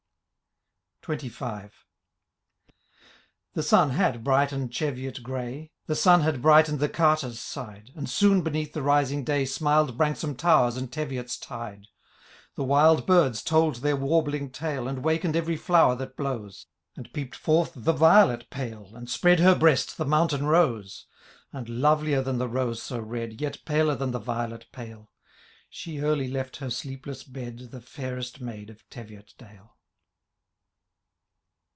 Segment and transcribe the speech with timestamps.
[1.07, 1.71] XXV.
[3.53, 5.71] The sun had brightened Cheviot grey.
[5.87, 10.35] The sun had brighten^ the CarterV side; And soon beneath the rising day.* Smiled Branksome
[10.35, 11.87] Towers and Tevioi*8 tide.
[12.53, 17.35] The wild birds told their warbling tale And waken'd every flower that blows; And peeped
[17.35, 18.91] forth the violet pale.
[18.93, 21.07] And spread her breast the moimtain rose;
[21.51, 23.41] And lovelier than the rose so red.
[23.41, 25.11] Yet paler than the violet pale,
[25.67, 27.71] She early left her sleepless bed.
[27.71, 29.77] The fiiirest maid of Teviotdale.